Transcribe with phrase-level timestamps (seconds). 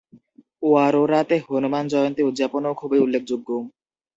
[0.63, 3.49] ওয়ারোরাতে হনুমান জয়ন্তী উদযাপনও খুবই উল্লেখযোগ্য।